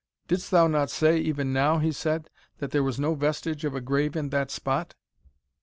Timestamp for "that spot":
4.29-4.95